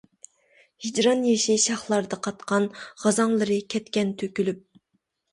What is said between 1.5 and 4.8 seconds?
شاخلاردا قاتقان، غازاڭلىرى كەتكەن تۆكۈلۈپ.